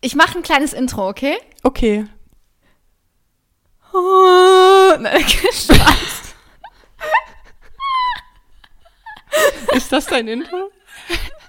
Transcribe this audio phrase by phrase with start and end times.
[0.00, 1.36] Ich mache ein kleines Intro, okay?
[1.62, 2.06] Okay.
[3.92, 6.34] Oh, nein, Spaß.
[9.74, 10.70] Ist das dein Intro?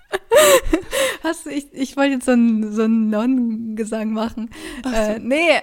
[1.24, 4.50] Hast du, ich, ich wollte jetzt so einen so einen Nonnengesang machen.
[4.84, 4.90] so.
[4.92, 5.62] Äh, nee,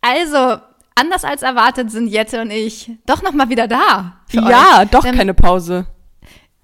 [0.00, 0.58] also,
[0.94, 4.20] anders als erwartet sind Jette und ich doch noch mal wieder da.
[4.32, 4.88] Ja, euch.
[4.90, 5.86] doch Denn- keine Pause.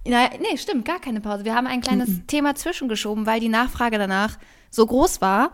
[0.09, 1.45] Na, nee, stimmt, gar keine Pause.
[1.45, 4.39] Wir haben ein kleines Thema zwischengeschoben, weil die Nachfrage danach
[4.71, 5.51] so groß war.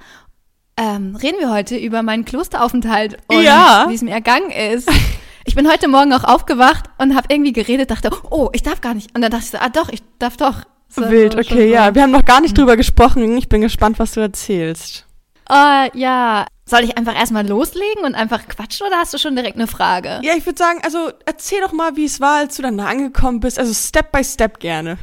[0.76, 3.86] Ähm, reden wir heute über meinen Klosteraufenthalt und Ja.
[3.88, 4.90] wie es mir ergangen ist.
[5.44, 8.94] Ich bin heute Morgen auch aufgewacht und habe irgendwie geredet, dachte, oh, ich darf gar
[8.94, 9.12] nicht.
[9.16, 10.62] Und dann dachte ich so, ah doch, ich darf doch.
[10.88, 11.92] So, Wild, so, okay, ja.
[11.96, 13.36] Wir haben noch gar nicht drüber gesprochen.
[13.36, 15.04] Ich bin gespannt, was du erzählst.
[15.50, 16.46] Äh, ja.
[16.64, 20.20] Soll ich einfach erstmal loslegen und einfach quatschen oder hast du schon direkt eine Frage?
[20.22, 22.86] Ja, ich würde sagen, also erzähl doch mal, wie es war, als du dann da
[22.86, 23.58] angekommen bist.
[23.58, 24.96] Also Step by Step gerne.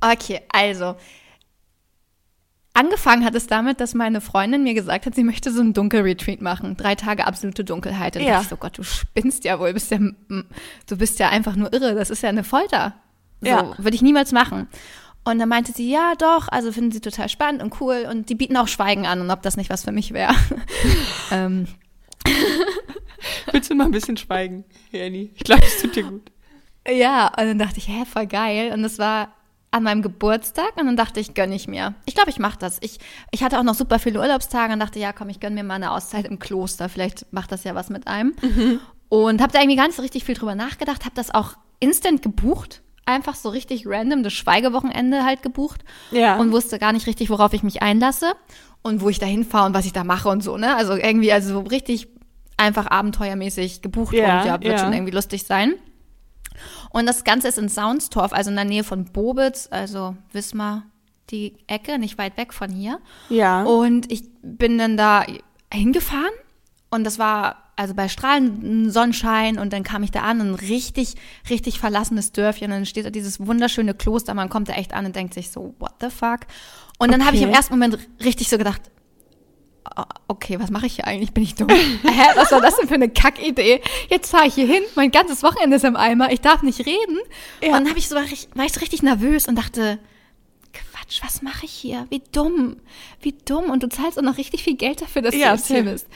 [0.00, 0.96] Okay, also.
[2.78, 6.40] Angefangen hat es damit, dass meine Freundin mir gesagt hat, sie möchte so einen Dunkelretreat
[6.40, 6.76] machen.
[6.76, 8.16] Drei Tage absolute Dunkelheit.
[8.16, 8.34] Und Ja.
[8.34, 9.72] dachte ich so, Gott, du spinnst ja wohl.
[9.72, 11.96] Bist ja, du bist ja einfach nur irre.
[11.96, 12.94] Das ist ja eine Folter.
[13.40, 13.74] So, Ja.
[13.78, 14.68] würde ich niemals machen.
[15.24, 18.06] Und dann meinte sie, ja, doch, also finden sie total spannend und cool.
[18.08, 20.32] Und die bieten auch Schweigen an und ob das nicht was für mich wäre.
[21.32, 21.66] ähm,
[23.50, 25.32] Willst du mal ein bisschen schweigen, Jenny?
[25.34, 26.30] Ich glaube, es tut dir gut.
[26.86, 28.72] Ja, und dann dachte ich, hä, voll geil.
[28.72, 29.34] Und das war
[29.70, 31.94] an meinem Geburtstag und dann dachte ich, gönn ich mir.
[32.06, 32.78] Ich glaube, ich mache das.
[32.80, 32.98] Ich,
[33.30, 35.74] ich hatte auch noch super viele Urlaubstage und dachte, ja, komm, ich gönn mir mal
[35.74, 36.88] eine Auszeit im Kloster.
[36.88, 38.34] Vielleicht macht das ja was mit einem.
[39.08, 42.82] Und habe da irgendwie so richtig viel drüber nachgedacht, habe das auch instant gebucht.
[43.04, 45.82] Einfach so richtig random, das Schweigewochenende halt gebucht.
[46.10, 46.36] Ja.
[46.38, 48.32] Und wusste gar nicht richtig, worauf ich mich einlasse
[48.82, 50.76] und wo ich da hinfahre und was ich da mache und so, ne?
[50.76, 52.08] Also irgendwie, also so richtig
[52.58, 54.78] einfach abenteuermäßig gebucht Ja, und ja, wird ja.
[54.78, 55.74] schon irgendwie lustig sein.
[56.90, 60.84] Und das Ganze ist in Saunstorf, also in der Nähe von Bobitz, also Wismar,
[61.30, 63.00] die Ecke, nicht weit weg von hier.
[63.28, 63.64] Ja.
[63.64, 65.24] Und ich bin dann da
[65.72, 66.32] hingefahren
[66.90, 71.14] und das war also bei strahlendem Sonnenschein und dann kam ich da an, ein richtig,
[71.48, 72.72] richtig verlassenes Dörfchen.
[72.72, 75.50] Und dann steht da dieses wunderschöne Kloster, man kommt da echt an und denkt sich
[75.52, 76.40] so, what the fuck?
[76.98, 77.56] Und dann habe ich im Okay.
[77.56, 78.82] ersten Moment richtig so gedacht,
[80.28, 81.32] okay, was mache ich hier eigentlich?
[81.32, 81.68] Bin ich dumm?
[82.02, 83.80] Hä, was war das denn für eine Kackidee?
[84.08, 87.18] Jetzt fahre ich hier hin, mein ganzes Wochenende ist im Eimer, ich darf nicht reden.
[87.62, 87.68] Ja.
[87.68, 89.98] Und dann habe ich so, war ich, war ich so richtig nervös und dachte,
[90.72, 92.06] Quatsch, was mache ich hier?
[92.10, 92.76] Wie dumm,
[93.20, 93.70] wie dumm.
[93.70, 96.06] Und du zahlst auch noch richtig viel Geld dafür, dass Ja, du jetzt hier bist.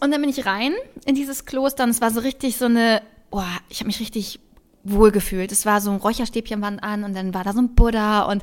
[0.00, 0.72] Und dann bin ich rein
[1.06, 4.38] in dieses Kloster und es war so richtig so eine, boah, ich habe mich richtig
[4.84, 5.50] wohl gefühlt.
[5.50, 8.42] Es war so ein Räucherstäbchen waren an und dann war da so ein Buddha und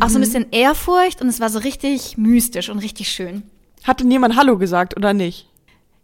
[0.00, 0.10] auch Mhm.
[0.10, 3.44] so ein bisschen Ehrfurcht und es war so richtig mystisch und richtig schön.
[3.84, 5.48] Hatte niemand Hallo gesagt oder nicht?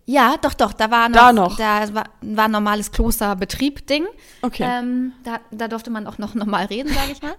[0.06, 1.56] Ja, doch, doch, da war noch, Da noch.
[1.56, 4.06] da war, war ein normales Klosterbetrieb-Ding.
[4.42, 4.64] Okay.
[4.68, 7.34] Ähm, da, da durfte man auch noch normal reden, sage ich mal.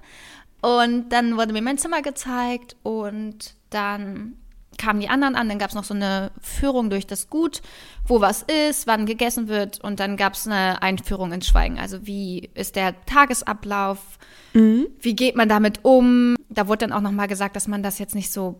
[0.62, 4.34] Und dann wurde mir mein Zimmer gezeigt und dann
[4.78, 7.62] kamen die anderen an, dann gab es noch so eine Führung durch das Gut,
[8.06, 11.78] wo was ist, wann gegessen wird und dann gab es eine Einführung ins Schweigen.
[11.78, 14.00] Also wie ist der Tagesablauf,
[14.53, 16.35] wie geht man damit um?
[16.50, 18.59] Da wurde dann auch nochmal gesagt, dass man das jetzt nicht so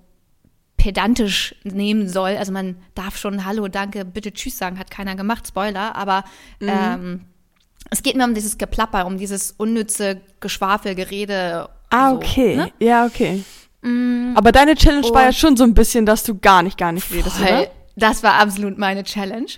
[0.82, 2.36] pedantisch nehmen soll.
[2.38, 6.24] Also man darf schon Hallo, danke, bitte Tschüss sagen, hat keiner gemacht, Spoiler, aber
[6.60, 7.22] ähm,
[7.92, 11.70] es geht mir um dieses Geplapper, um dieses unnütze Geschwafel, Gerede.
[11.92, 12.56] Ah, so, okay.
[12.56, 12.72] ne?
[12.80, 13.44] Ja, okay.
[14.36, 15.26] Aber deine Challenge war Oh.
[15.26, 17.48] ja schon so ein bisschen, dass du gar nicht, gar nicht redest, Voll.
[17.48, 17.68] oder?
[17.96, 19.52] Das war absolut meine Challenge.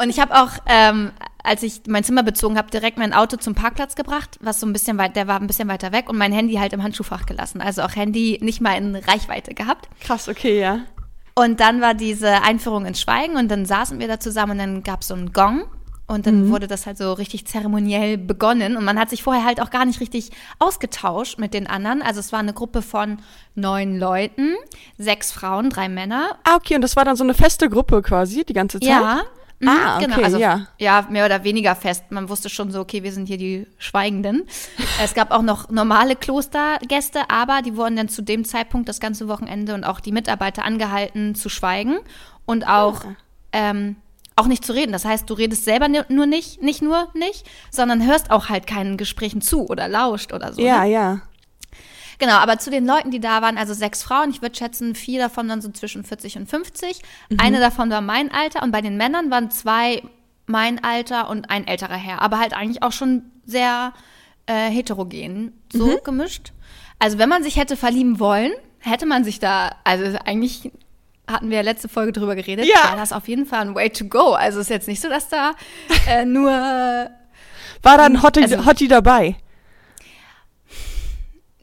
[0.00, 3.54] Und ich habe auch, ähm, als ich mein Zimmer bezogen habe, direkt mein Auto zum
[3.54, 6.32] Parkplatz gebracht, was so ein bisschen weit, der war ein bisschen weiter weg und mein
[6.32, 7.60] Handy halt im Handschuhfach gelassen.
[7.60, 9.88] Also auch Handy nicht mal in Reichweite gehabt.
[10.00, 10.80] Krass, okay, ja.
[11.34, 14.82] Und dann war diese Einführung ins Schweigen und dann saßen wir da zusammen und dann
[14.82, 15.64] gab es so einen Gong
[16.10, 19.62] und dann wurde das halt so richtig zeremoniell begonnen und man hat sich vorher halt
[19.62, 22.02] auch gar nicht richtig ausgetauscht mit den anderen.
[22.02, 23.18] Also es war eine Gruppe von
[23.54, 24.54] neun Leuten,
[24.98, 26.36] sechs Frauen, drei Männer.
[26.42, 28.88] Ah, okay, und das war dann so eine feste Gruppe quasi, die ganze Zeit?
[28.88, 29.22] Ja.
[29.60, 30.66] mhm, Ah, okay, also, ja.
[30.78, 32.04] ja, mehr oder weniger fest.
[32.10, 34.48] Man wusste schon so, okay, wir sind hier die Schweigenden.
[35.04, 39.28] es gab auch noch normale Klostergäste, aber die wurden dann zu dem Zeitpunkt das ganze
[39.28, 41.98] Wochenende und auch die Mitarbeiter angehalten zu schweigen
[42.46, 43.14] und auch, Ah.
[43.52, 43.96] ähm,
[44.40, 44.92] auch nicht zu reden.
[44.92, 48.96] Das heißt, du redest selber nur nicht, nicht nur nicht, sondern hörst auch halt keinen
[48.96, 50.62] Gesprächen zu oder lauscht oder so.
[50.62, 50.90] Ja, ne?
[50.90, 51.22] ja.
[52.18, 55.20] Genau, aber zu den Leuten, die da waren, also sechs Frauen, ich würde schätzen, vier
[55.20, 57.00] davon waren so zwischen 40 und 50.
[57.38, 60.02] Eine davon war mein Alter und bei den Männern waren zwei
[60.46, 63.94] mein Alter und ein älterer Herr, aber halt eigentlich auch schon sehr
[64.46, 66.52] äh, heterogen, so gemischt.
[66.98, 70.70] Also wenn man sich hätte verlieben wollen, hätte man sich da, also eigentlich
[71.30, 72.90] hatten wir ja letzte Folge drüber geredet, Ja.
[72.90, 74.32] war das auf jeden Fall ein Way to go.
[74.32, 75.52] Also ist jetzt nicht so, dass da
[76.08, 77.08] äh, nur War
[77.82, 79.36] da ein Hottie, Also- Hottie dabei?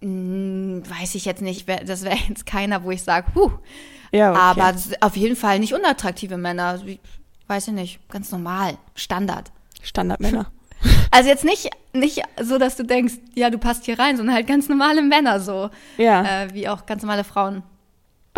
[0.01, 3.51] Hm, weiß ich jetzt nicht, das wäre jetzt keiner, wo ich sage, huh.
[4.11, 4.39] Ja, okay.
[4.61, 6.79] Aber auf jeden Fall nicht unattraktive Männer.
[7.47, 9.51] Weiß ich nicht, ganz normal, Standard.
[9.81, 10.47] Standardmänner.
[11.09, 14.45] Also jetzt nicht, nicht so, dass du denkst, ja, du passt hier rein, sondern halt
[14.45, 15.71] ganz normale Männer so.
[15.97, 16.43] Ja.
[16.43, 17.63] Äh, wie auch ganz normale Frauen.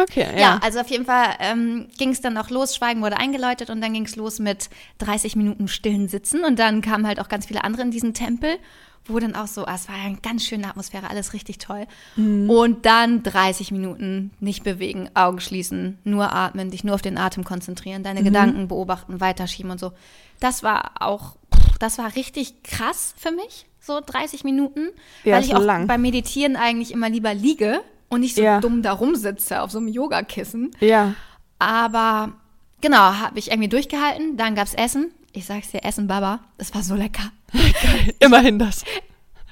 [0.01, 0.60] Okay, Ja, ja.
[0.63, 3.94] also auf jeden Fall ähm, ging es dann auch los, Schweigen wurde eingeläutet und dann
[3.94, 4.69] ging es los mit
[5.00, 8.57] 30 Minuten stillen Sitzen und dann kamen halt auch ganz viele andere in diesen Tempel,
[9.06, 11.88] wo dann auch so, ah, es war ja eine ganz schöne Atmosphäre, alles richtig toll.
[12.16, 17.44] Und dann 30 Minuten nicht bewegen, Augen schließen, nur atmen, dich nur auf den Atem
[17.44, 19.94] konzentrieren, deine Gedanken beobachten, weiterschieben und so.
[20.40, 21.38] Das war auch,
[21.80, 24.90] das war richtig krass für mich, so 30 Minuten,
[25.24, 25.88] Ja, weil ich auch lang.
[25.88, 28.60] beim Meditieren eigentlich immer lieber liege und nicht so Ja.
[28.60, 30.72] dumm da rumsitze auf so einem Yogakissen.
[30.80, 31.14] Ja.
[31.60, 32.34] Aber
[32.82, 34.38] genau, habe ich irgendwie durchgehalten.
[34.38, 35.12] Dann gab's Essen.
[35.34, 36.40] Ich sag's dir, Essen Baba.
[36.58, 37.32] Das war so lecker.
[38.20, 38.84] Immerhin das.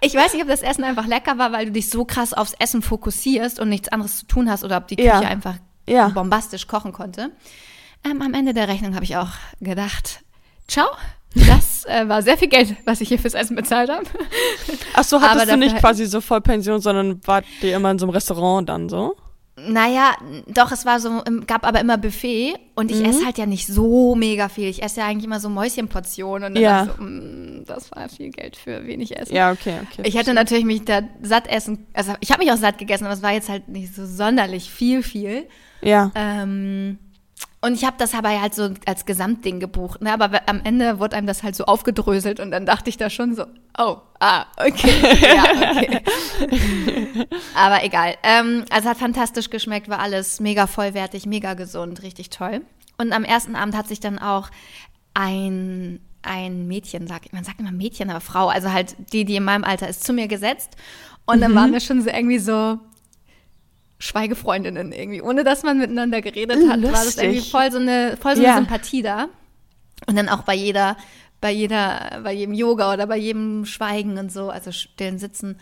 [0.02, 2.54] Ich weiß nicht, ob das Essen einfach lecker war, weil du dich so krass aufs
[2.60, 5.20] Essen fokussierst und nichts anderes zu tun hast oder ob die Küche Ja.
[5.20, 5.56] einfach
[5.88, 6.10] Ja.
[6.10, 7.32] bombastisch kochen konnte.
[8.06, 9.30] Ähm, am Ende der Rechnung habe ich auch
[9.60, 10.22] gedacht,
[10.68, 10.86] ciao.
[11.48, 14.06] Das äh, war sehr viel Geld, was ich hier fürs Essen bezahlt habe.
[14.94, 18.00] Ach so, Aber hattest du dafür nicht quasi so Vollpension, sondern wart ihr immer in
[18.00, 19.16] so einem Restaurant dann so?
[19.60, 20.14] Naja,
[20.46, 24.14] doch, es war so, gab aber immer Buffet und ich esse halt ja nicht so
[24.14, 24.68] mega viel.
[24.70, 26.86] Ich esse ja eigentlich immer so Mäuschenportionen und dann Ja.
[26.86, 29.34] so, mm, das war viel Geld für wenig Essen.
[29.34, 30.04] Ja, okay, okay.
[30.08, 33.16] Ich hätte natürlich mich da satt essen, also ich habe mich auch satt gegessen, aber
[33.16, 35.48] es war jetzt halt nicht so sonderlich viel, viel.
[35.82, 36.12] Ja.
[36.14, 37.00] Ähm,
[37.62, 40.14] und ich habe das aber halt so als Gesamtding gebucht, ne?
[40.14, 43.36] aber am Ende wurde einem das halt so aufgedröselt und dann dachte ich da schon
[43.36, 43.46] so,
[43.78, 46.02] oh, ah, okay, ja, okay.
[47.56, 48.16] aber egal.
[48.24, 52.62] Ähm, also hat fantastisch geschmeckt, war alles mega vollwertig, mega gesund, richtig toll.
[53.00, 54.50] Und am ersten Abend hat sich dann auch
[55.14, 59.46] ein ein Mädchen, sag, man sagt immer Mädchen, aber Frau, also halt die, die in
[59.46, 60.76] meinem Alter ist, zu mir gesetzt.
[61.26, 62.80] Und dann waren wir schon so irgendwie so,
[64.00, 65.22] Schweigefreundinnen irgendwie.
[65.22, 67.24] Ohne dass man miteinander geredet hat, war das Lustig.
[67.24, 68.52] irgendwie voll so eine, voll so Ja.
[68.56, 69.28] eine Sympathie da.
[70.06, 70.96] Und dann auch bei jeder,
[71.42, 75.58] bei jeder, bei jedem Yoga oder bei jedem Schweigen und so, also stillen Sitzen,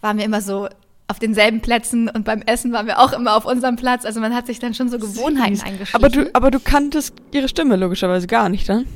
[0.00, 0.68] waren wir immer so
[1.08, 4.04] auf denselben Plätzen und beim Essen waren wir auch immer auf unserem Platz.
[4.04, 5.64] Also man hat sich dann schon so Gewohnheiten Süß.
[5.64, 5.94] eingeschlichen.
[5.94, 8.86] Aber du, aber du kanntest ihre Stimme logischerweise gar nicht, dann?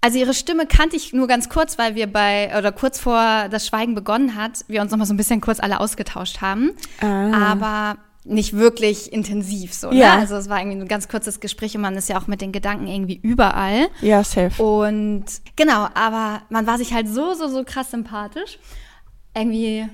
[0.00, 3.66] Also ihre Stimme kannte ich nur ganz kurz, weil wir bei, oder kurz vor das
[3.66, 6.72] Schweigen begonnen hat, wir uns nochmal so ein bisschen kurz alle ausgetauscht haben.
[7.00, 7.52] Ah.
[7.52, 9.90] Aber nicht wirklich intensiv so.
[9.92, 10.16] Ja.
[10.16, 10.20] Ne?
[10.20, 12.52] Also es war irgendwie ein ganz kurzes Gespräch und man ist ja auch mit den
[12.52, 13.88] Gedanken irgendwie überall.
[14.00, 14.62] Ja, safe.
[14.62, 18.58] Und genau, aber man war sich halt so, so, so krass sympathisch.
[19.34, 19.88] Irgendwie,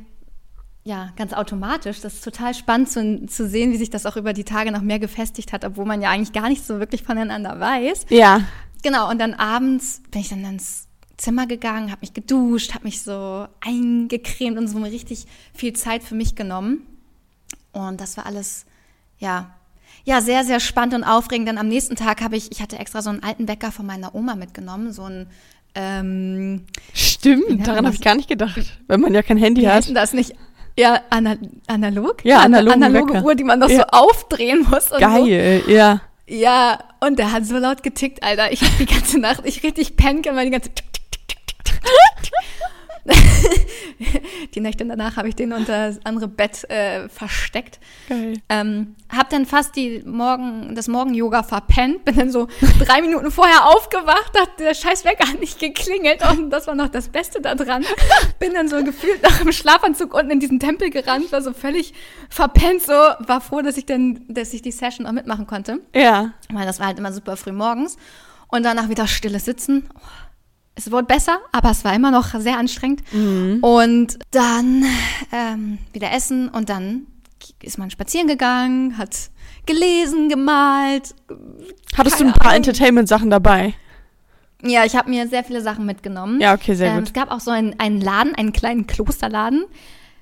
[0.84, 2.00] ja, ganz automatisch.
[2.00, 4.82] Das ist total spannend zu, zu sehen, wie sich das auch über die Tage noch
[4.82, 8.06] mehr gefestigt hat, obwohl man ja eigentlich gar nicht so wirklich voneinander weiß.
[8.08, 8.42] Ja.
[8.82, 13.02] Genau, und dann abends bin ich dann ins Zimmer gegangen, habe mich geduscht, habe mich
[13.02, 16.86] so eingecremt und so mir richtig viel Zeit für mich genommen.
[17.72, 18.66] Und das war alles,
[19.18, 19.54] ja,
[20.04, 21.48] ja, sehr, sehr spannend und aufregend.
[21.48, 24.14] Dann am nächsten Tag habe ich, ich hatte extra so einen alten Wecker von meiner
[24.16, 25.28] Oma mitgenommen, so ein,
[25.74, 28.58] ähm, Stimmt, daran habe ich gar nicht gedacht.
[28.88, 29.94] Wenn man ja kein Handy hat.
[29.94, 30.34] das nicht?
[30.76, 31.36] Ja, ana
[31.66, 32.24] analog?
[32.24, 33.24] Ja, Ana- analogen analoge Wecker.
[33.24, 33.86] Uhr, die man noch so Ja.
[33.90, 34.90] aufdrehen muss.
[34.90, 35.06] Und So.
[35.06, 36.00] Geil, ja.
[36.26, 38.52] Ja, und der hat so laut getickt, Alter.
[38.52, 40.70] Ich hab die ganze Nacht, ich richtig können, weil die ganze
[44.54, 47.80] Die Nächte danach habe ich den unter das andere Bett äh, versteckt.
[48.08, 48.34] Geil.
[48.48, 53.66] Ähm, hab dann fast die Morgen, das Morgen-Yoga verpennt, bin dann so drei Minuten vorher
[53.66, 57.54] aufgewacht, hat der scheiß Wecker hat nicht geklingelt und das war noch das Beste da
[57.54, 57.84] dran.
[58.38, 61.94] Bin dann so gefühlt nach dem Schlafanzug unten in diesen Tempel gerannt, war so völlig
[62.28, 66.32] verpennt, so, war froh, dass ich dann, dass ich die Session auch mitmachen konnte Ja.
[66.52, 67.96] weil das war halt immer super früh morgens.
[68.48, 69.88] Und danach wieder stilles Sitzen.
[69.94, 69.98] Oh,
[70.74, 73.02] Es wurde besser, aber es war immer noch sehr anstrengend.
[73.12, 74.84] Und dann
[75.30, 77.06] ähm, wieder essen und dann
[77.62, 79.30] ist man spazieren gegangen, hat
[79.66, 81.14] gelesen, gemalt.
[81.96, 82.54] Hattest du ein paar.
[82.54, 83.74] Entertainment-Sachen dabei?
[84.62, 86.40] Ja, ich habe mir sehr viele Sachen mitgenommen.
[86.40, 87.08] Ja, okay, sehr ähm, gut.
[87.08, 89.64] Es gab auch so einen, einen Laden, einen kleinen Klosterladen.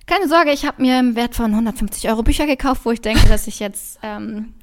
[0.06, 3.28] Keine Sorge, ich habe mir im Wert von 150 Euro Bücher gekauft, wo ich denke,
[3.28, 4.54] dass ich jetzt ähm,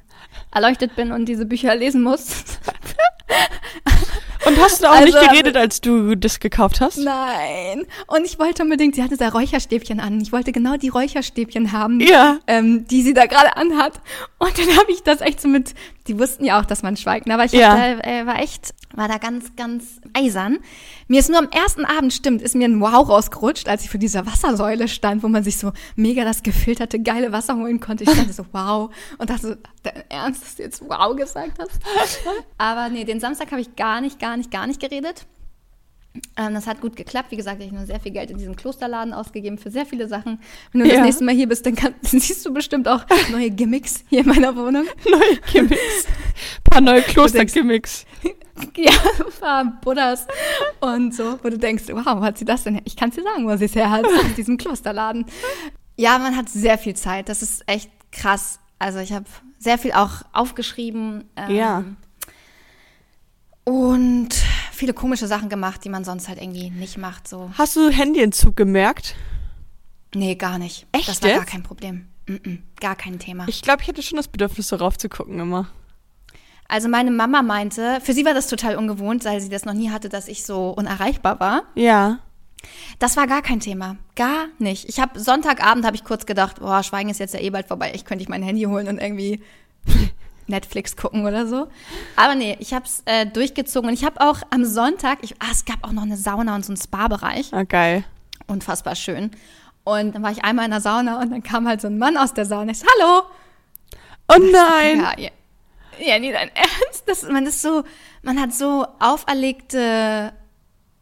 [0.52, 2.44] erleuchtet bin und diese Bücher lesen muss.
[4.46, 6.98] Und hast du auch Also, nicht geredet, als du das gekauft hast?
[6.98, 7.86] Nein.
[8.06, 10.20] Und ich wollte unbedingt, sie hatte da Räucherstäbchen an.
[10.20, 12.38] Ich wollte genau die Räucherstäbchen haben, Ja.
[12.46, 13.94] ähm, die sie da gerade anhat.
[14.38, 15.74] Und dann habe ich das echt so mit,
[16.08, 17.34] die wussten ja auch, dass man schweigt, ne?
[17.34, 17.76] aber ich Ja.
[17.76, 20.58] da, äh, war echt, war da ganz, ganz eisern.
[21.06, 24.00] Mir ist nur am ersten Abend, stimmt, ist mir ein Wow rausgerutscht, als ich vor
[24.00, 28.04] dieser Wassersäule stand, wo man sich so mega das gefilterte, geile Wasser holen konnte.
[28.04, 28.90] Ich stand so, wow.
[29.18, 31.80] Und dachte so, dein Ernst, dass du jetzt wow gesagt hast?
[32.58, 35.26] aber nee, den Samstag habe ich gar nicht, gar nicht, gar nicht geredet.
[36.36, 37.30] Ähm, das hat gut geklappt.
[37.30, 40.08] Wie gesagt, ich habe nur sehr viel Geld in diesem Klosterladen ausgegeben für sehr viele
[40.08, 40.40] Sachen.
[40.72, 40.96] Wenn du Ja.
[40.96, 44.20] das nächste Mal hier bist, dann, kann, dann siehst du bestimmt auch neue Gimmicks hier
[44.20, 44.84] in meiner Wohnung.
[45.10, 46.06] Neue Gimmicks.
[46.70, 48.04] paar neue Kloster-Gimmicks.
[48.76, 50.26] Ja, ein paar Buddhas
[50.80, 52.82] und so, wo du denkst, wow, wo hat sie das denn her?
[52.86, 55.26] Ich kann es dir sagen, wo sie es her hat, in diesem Klosterladen.
[55.96, 57.28] Ja, man hat sehr viel Zeit.
[57.28, 58.58] Das ist echt krass.
[58.80, 59.26] Also ich habe
[59.58, 61.24] sehr viel auch aufgeschrieben.
[61.36, 61.84] ähm, Ja.
[63.64, 64.28] Und
[64.78, 67.28] viele komische Sachen gemacht, die man sonst halt irgendwie nicht macht.
[67.28, 67.50] So.
[67.58, 69.14] Hast du Handyentzug gemerkt?
[70.14, 70.86] Nee, gar nicht.
[70.92, 71.50] Echt Das war gar jetzt?
[71.50, 72.06] kein Problem.
[72.26, 73.46] Mm-mm, gar kein Thema.
[73.48, 75.68] Ich glaube, ich hätte schon das Bedürfnis, so raufzugucken immer.
[76.68, 79.90] Also meine Mama meinte, für sie war das total ungewohnt, weil sie das noch nie
[79.90, 81.62] hatte, dass ich so unerreichbar war.
[81.74, 82.18] Ja.
[82.98, 83.96] Das war gar kein Thema.
[84.16, 84.88] Gar nicht.
[84.88, 87.92] Ich habe Sonntagabend habe ich kurz gedacht, boah, Schweigen ist jetzt ja eh bald vorbei.
[87.94, 89.40] Ich könnte ich mein Handy holen und irgendwie
[90.48, 91.68] Netflix gucken oder so.
[92.16, 95.46] Aber nee, ich habe es äh, durchgezogen und ich habe auch am Sonntag, ich, ah,
[95.52, 97.52] es gab auch noch eine Sauna und so einen Spa-Bereich.
[97.52, 98.04] Ah, geil.
[98.46, 99.30] Unfassbar schön.
[99.84, 102.16] Und dann war ich einmal in der Sauna und dann kam halt so ein Mann
[102.16, 102.72] aus der Sauna.
[102.72, 103.22] Ich so, hallo.
[104.28, 105.00] Oh nein.
[105.00, 105.30] Ja, ja.
[106.00, 107.04] Ja, nee, dein Ernst?
[107.06, 107.82] Das, man ist so,
[108.22, 110.32] man hat so auferlegte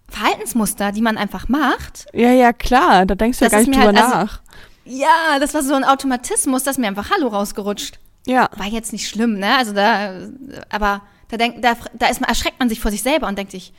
[0.09, 2.07] Verhaltensmuster, die man einfach macht.
[2.12, 3.07] Ja, ja, klar.
[3.07, 4.41] Da denkst du ja gar nicht drüber halt- also- nach.
[4.88, 7.99] Ja, das war so ein Automatismus, das ist mir einfach Hallo rausgerutscht.
[8.26, 8.50] Ja.
[8.56, 9.56] War jetzt nicht schlimm, ne?
[9.56, 10.28] Also da,
[10.68, 13.52] aber da denkt, da, da ist man, erschreckt man sich vor sich selber und denkt
[13.52, 13.73] sich,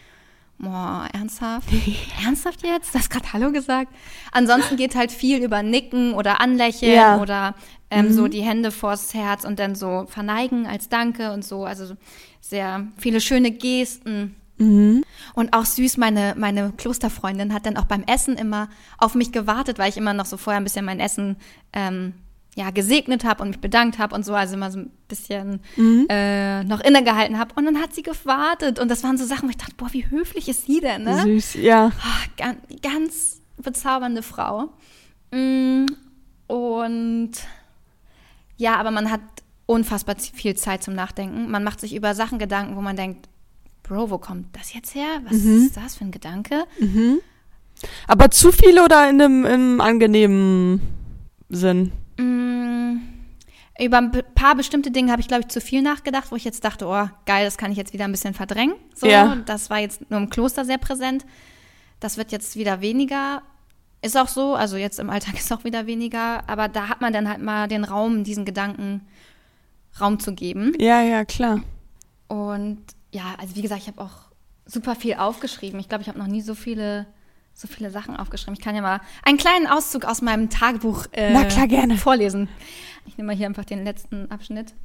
[0.58, 1.68] boah, ernsthaft?
[2.26, 2.94] ernsthaft jetzt?
[2.94, 3.94] Du hast gerade Hallo gesagt?
[4.32, 7.18] Ansonsten geht halt viel über Nicken oder Anlächeln Ja.
[7.20, 7.56] oder
[7.90, 11.64] ähm, so die Hände vors Herz und dann so verneigen als Danke und so.
[11.66, 11.96] Also so
[12.42, 14.36] sehr viele schöne Gesten.
[15.36, 19.78] Und auch süß, meine, meine Klosterfreundin hat dann auch beim Essen immer auf mich gewartet,
[19.78, 21.38] weil ich immer noch so vorher ein bisschen mein Essen
[21.74, 22.14] ähm,
[22.58, 25.62] ja, gesegnet habe und mich bedankt habe und so, also immer so ein bisschen
[26.10, 27.54] äh, noch innegehalten habe.
[27.56, 30.10] Und dann hat sie gewartet und das waren so Sachen, wo ich dachte, boah, wie
[30.10, 31.22] höflich ist sie denn, ne?
[31.22, 31.92] Süß, ja.
[32.02, 34.70] Ah, ganz, ganz bezaubernde Frau.
[35.32, 35.86] Mm,
[36.48, 37.32] Und
[38.58, 39.22] ja, aber man hat
[39.68, 41.52] unfassbar viel Zeit zum Nachdenken.
[41.52, 43.30] Man macht sich über Sachen Gedanken, wo man denkt,
[43.84, 45.22] Bro, wo kommt das jetzt her?
[45.26, 46.66] Was ist das für ein Gedanke?
[48.08, 50.82] Aber zu viel oder in einem im angenehmen
[51.50, 51.92] Sinn?
[52.18, 52.98] Mm,
[53.80, 56.64] Über ein paar bestimmte Dinge habe ich, glaube ich, zu viel nachgedacht, wo ich jetzt
[56.64, 58.76] dachte, oh, geil, das kann ich jetzt wieder ein bisschen verdrängen.
[58.96, 59.36] So, Ja.
[59.46, 61.26] Das war jetzt nur im Kloster sehr präsent.
[62.00, 63.44] Das wird jetzt wieder weniger.
[64.02, 67.14] Ist auch so, also jetzt im Alltag ist auch wieder weniger, aber da hat man
[67.14, 69.02] dann halt mal den Raum, diesen Gedanken
[70.00, 70.74] Raum zu geben.
[70.80, 71.62] Ja, ja, klar.
[72.28, 72.82] Und
[73.12, 74.28] ja, also wie gesagt, ich habe auch
[74.66, 75.80] super viel aufgeschrieben.
[75.80, 77.08] Ich glaube, ich habe noch nie so viele,
[77.58, 78.54] so viele Sachen aufgeschrieben.
[78.54, 81.98] Ich kann ja mal einen kleinen Auszug aus meinem Tagebuch äh, Na klar, gerne.
[81.98, 82.50] vorlesen.
[83.08, 84.76] Ich nehme mal hier einfach den letzten Abschnitt.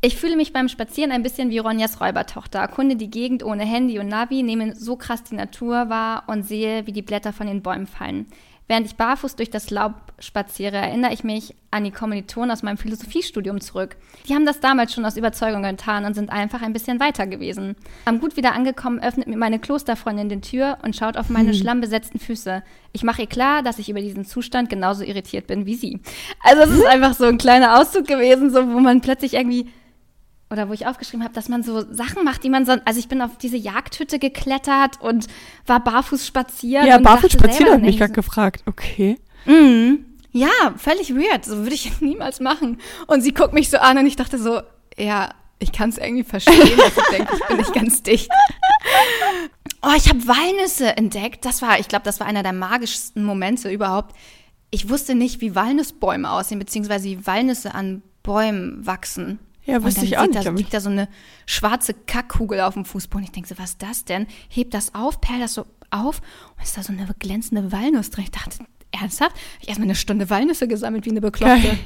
[0.00, 2.58] Ich fühle mich beim Spazieren ein bisschen wie Ronjas Räubertochter.
[2.58, 6.86] Erkunde die Gegend ohne Handy und Navi, nehme so krass die Natur wahr und sehe,
[6.86, 8.26] wie die Blätter von den Bäumen fallen.
[8.72, 12.78] Während ich barfuß durch das Laub spaziere, erinnere ich mich an die Kommilitonen aus meinem
[12.78, 13.98] Philosophiestudium zurück.
[14.26, 17.76] Die haben das damals schon aus Überzeugung getan und sind einfach ein bisschen weiter gewesen.
[18.06, 22.18] Am gut wieder angekommen, öffnet mir meine Klosterfreundin die Tür und schaut auf meine schlammbesetzten
[22.18, 22.62] Füße.
[22.92, 26.00] Ich mache ihr klar, dass ich über diesen Zustand genauso irritiert bin wie sie.
[26.40, 29.66] Also es ist einfach so ein kleiner Auszug gewesen, so wo man plötzlich irgendwie
[30.52, 33.08] oder wo ich aufgeschrieben habe, dass man so Sachen macht, die man sonst, also ich
[33.08, 35.26] bin auf diese Jagdhütte geklettert und
[35.66, 36.86] war barfuß spazieren.
[36.86, 38.62] Ja, barfuß spazieren hat mich gerade gefragt.
[38.66, 39.18] Okay.
[39.46, 40.04] Mhm.
[40.30, 41.46] Ja, völlig weird.
[41.46, 42.78] So würde ich niemals machen.
[43.06, 44.60] Und sie guckt mich so an und ich dachte so,
[44.98, 48.28] ja, ich kann es irgendwie verstehen, dass ich denke, ich bin nicht ganz dicht.
[49.82, 51.46] Oh, ich habe Walnüsse entdeckt.
[51.46, 54.14] Das war, ich glaube, das war einer der magischsten Momente überhaupt.
[54.70, 59.38] Ich wusste nicht, wie Walnussbäume aussehen, beziehungsweise wie Walnüsse an Bäumen wachsen.
[59.64, 61.08] Ja, dann ich auch nicht, Da, liegt da so eine
[61.46, 63.24] schwarze Kackkugel auf dem Fußboden.
[63.24, 64.26] Ich denke so, was ist das denn?
[64.48, 66.20] Hebt das auf, perlt das so auf
[66.56, 68.24] und ist da so eine glänzende Walnuss drin.
[68.24, 68.58] Ich dachte,
[68.90, 69.36] ernsthaft?
[69.60, 71.62] Ich erstmal eine Stunde Walnüsse gesammelt wie eine Bekloppte.
[71.62, 71.78] Geil.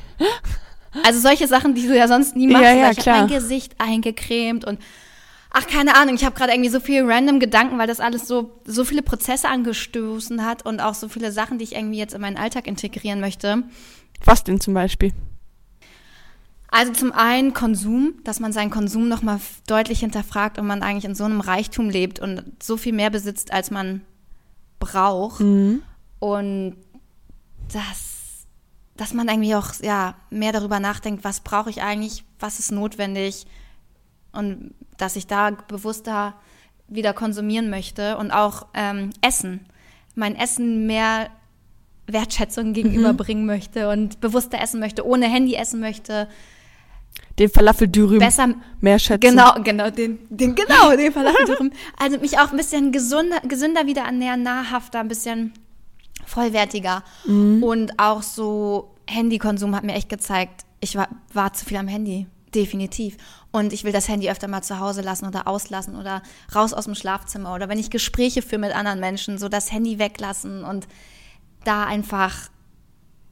[1.05, 2.65] Also solche Sachen, die du ja sonst nie machst.
[2.65, 4.79] Ja, ja, ich habe mein Gesicht eingecremt und
[5.51, 8.61] ach, keine Ahnung, ich habe gerade irgendwie so viel random Gedanken, weil das alles so,
[8.65, 12.21] so viele Prozesse angestoßen hat und auch so viele Sachen, die ich irgendwie jetzt in
[12.21, 13.65] meinen Alltag integrieren möchte.
[14.25, 15.13] Was denn zum Beispiel?
[16.77, 21.15] Also zum einen Konsum, dass man seinen Konsum nochmal deutlich hinterfragt und man eigentlich in
[21.15, 24.03] so einem Reichtum lebt und so viel mehr besitzt, als man
[24.79, 25.41] braucht.
[26.19, 26.77] Und
[27.73, 28.47] dass,
[28.95, 33.47] dass man irgendwie auch ja, mehr darüber nachdenkt, was brauche ich eigentlich, was ist notwendig
[34.33, 36.35] und dass ich da bewusster
[36.89, 39.65] wieder konsumieren möchte und auch ähm, Essen.
[40.15, 41.31] Mein Essen mehr
[42.07, 46.29] Wertschätzung gegenüberbringen möchte und bewusster essen möchte, ohne Handy essen möchte.
[47.39, 49.31] Den Falafeldürüm besser mehr schätzen.
[49.31, 51.71] Genau, genau, den, den, genau, den Falafeldürüm.
[51.99, 55.53] Also mich auch ein bisschen gesünder, gesünder wieder ernähren, nahrhafter, ein bisschen
[56.25, 57.03] vollwertiger.
[57.27, 57.63] Mhm.
[57.63, 62.27] Und auch so Handykonsum hat mir echt gezeigt, ich war, war zu viel am Handy.
[62.55, 63.17] Definitiv.
[63.53, 66.23] Und ich will das Handy öfter mal zu Hause lassen oder auslassen oder
[66.55, 69.99] raus aus dem Schlafzimmer oder wenn ich Gespräche führe mit anderen Menschen, so das Handy
[69.99, 70.87] weglassen und
[71.65, 72.51] da einfach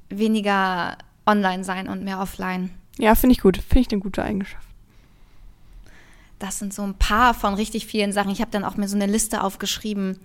[0.09, 2.71] weniger online sein und mehr offline.
[2.99, 3.57] Ja, finde ich gut.
[3.57, 4.67] Finde ich eine gute Eigenschaft.
[6.39, 8.31] Das sind so ein paar von richtig vielen Sachen.
[8.31, 10.19] Ich habe dann auch mir so eine Liste aufgeschrieben,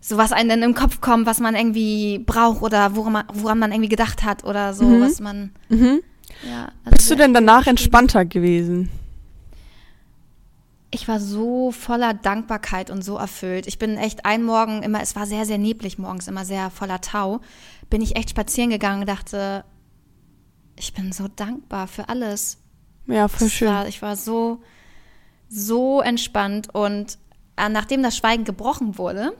[0.00, 3.58] so was einem dann im Kopf kommt, was man irgendwie braucht oder woran man, woran
[3.58, 5.00] man irgendwie gedacht hat oder so, Mhm.
[5.00, 5.50] was man.
[5.68, 6.00] Mhm.
[6.48, 8.90] Ja, also Bist du denn danach entspannter gewesen?
[10.90, 13.66] Ich war so voller Dankbarkeit und so erfüllt.
[13.66, 17.00] Ich bin echt ein Morgen immer, es war sehr, sehr neblig morgens, immer sehr voller
[17.00, 17.40] Tau,
[17.90, 19.64] bin ich echt spazieren gegangen und dachte,
[20.76, 22.58] ich bin so dankbar für alles.
[23.06, 23.68] Ja, voll Das schön.
[23.68, 24.62] War, ich war so,
[25.48, 27.18] so entspannt und
[27.56, 29.32] äh, nachdem das Schweigen gebrochen wurde,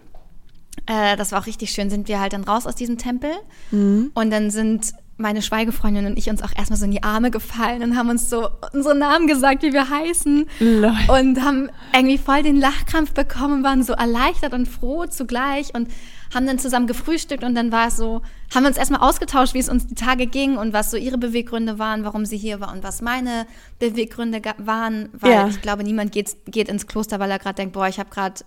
[0.86, 3.30] äh, das war auch richtig schön, sind wir halt dann raus aus diesem Tempel
[3.70, 4.10] Mhm.
[4.14, 7.83] und dann sind meine Schweigefreundin und ich uns auch erstmal so in die Arme gefallen
[7.83, 10.92] und haben uns so unsere Namen gesagt, wie wir heißen Lol.
[11.09, 15.88] und haben irgendwie voll den Lachkrampf bekommen, waren so erleichtert und froh zugleich und
[16.35, 19.61] haben dann zusammen gefrühstückt und dann war es so, haben wir uns erstmal ausgetauscht, wie
[19.61, 22.73] es uns die Tage ging und was so ihre Beweggründe waren, warum sie hier war
[22.73, 23.47] und was meine
[23.78, 25.47] Beweggründe waren, weil Ja.
[25.49, 28.40] ich glaube, niemand geht, geht ins Kloster, weil er gerade denkt, boah, ich habe gerade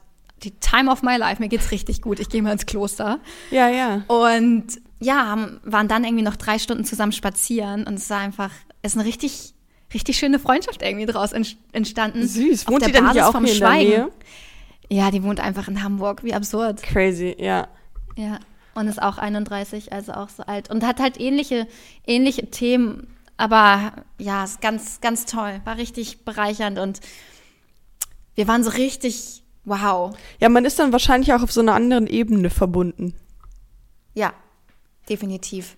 [0.44, 3.20] die Time of my life, mir geht's richtig gut, ich gehe mal ins Kloster.
[3.52, 4.02] Ja, ja.
[4.08, 4.66] Und
[5.00, 8.52] ja, haben, waren dann irgendwie noch drei Stunden zusammen spazieren und es war einfach,
[8.82, 9.54] es ist eine richtig,
[9.94, 12.28] richtig schöne Freundschaft irgendwie draus ent- entstanden.
[12.28, 12.68] Süß.
[12.68, 13.90] Wohnt die denn Basis hier auch vom hier in der Schweigen.
[13.90, 14.12] Nähe?
[14.90, 16.82] Ja, die wohnt einfach in Hamburg, wie absurd.
[16.82, 17.68] Crazy, ja.
[18.16, 18.40] Ja,
[18.74, 20.70] und ist auch 31, also auch so alt.
[20.70, 21.68] Und hat halt ähnliche,
[22.06, 25.62] ähnliche Themen, aber ja, ist ganz, ganz toll.
[25.66, 27.02] War richtig bereichernd und
[28.36, 30.16] wir waren so richtig, wow.
[30.40, 33.14] Ja, man ist dann wahrscheinlich auch auf so einer anderen Ebene verbunden.
[34.14, 34.34] Ja,
[35.10, 35.78] definitiv.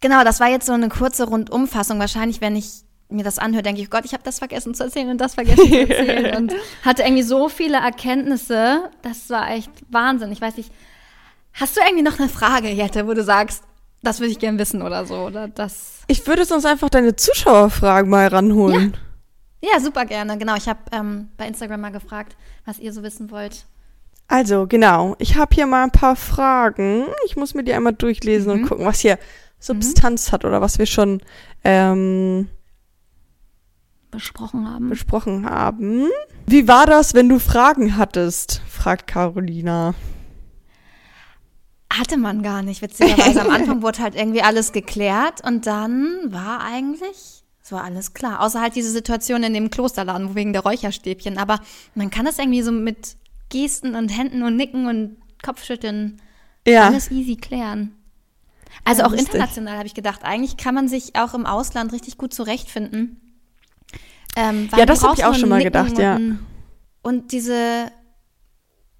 [0.00, 1.98] Genau, das war jetzt so eine kurze Rundumfassung.
[1.98, 4.84] Wahrscheinlich, wenn ich mir das anhöre, denke ich, oh Gott, ich habe das vergessen zu
[4.84, 6.36] erzählen und das vergessen zu erzählen.
[6.36, 8.90] und hatte irgendwie so viele Erkenntnisse.
[9.02, 10.32] Das war echt Wahnsinn.
[10.32, 10.72] Ich weiß nicht,
[11.54, 13.62] hast du irgendwie noch eine Frage, Jette, wo du sagst,
[14.02, 15.16] das würde ich gern wissen oder so?
[15.16, 16.02] Oder das.
[16.06, 18.96] Ich würde sonst einfach deine Zuschauerfragen mal ranholen.
[19.60, 20.38] Ja, super gerne.
[20.38, 23.64] Genau, ich habe ähm, bei Instagram mal gefragt, was ihr so wissen wollt.
[24.28, 25.16] Also, genau.
[25.18, 27.06] Ich habe hier mal ein paar Fragen.
[27.26, 28.62] Ich muss mir die einmal durchlesen Mhm.
[28.62, 29.18] und gucken, was hier
[29.58, 31.20] Substanz hat oder was wir schon
[31.64, 32.48] ähm,
[34.10, 34.88] Besprochen haben.
[34.88, 36.08] besprochen haben.
[36.46, 38.62] Wie war das, wenn du Fragen hattest?
[38.68, 39.94] fragt Carolina.
[41.92, 43.40] Hatte man gar nicht, witzigerweise.
[43.40, 48.40] Am Anfang wurde halt irgendwie alles geklärt und dann war eigentlich, es war alles klar.
[48.42, 51.38] Außer halt diese Situation in dem Klosterladen, wo wegen der Räucherstäbchen.
[51.38, 51.60] Aber
[51.94, 53.16] man kann das irgendwie so mit
[53.50, 56.20] Gesten und Händen und Nicken und Kopfschütteln
[56.66, 56.88] Ja.
[56.88, 57.94] alles easy klären.
[58.84, 59.28] Also Ja, auch lustig.
[59.28, 63.20] international habe ich gedacht, eigentlich kann man sich auch im Ausland richtig gut zurechtfinden.
[64.36, 66.16] Ähm, Ja, das hab ich auch schon mal Nicken gedacht, ja.
[66.16, 66.46] Und,
[67.02, 67.90] und diese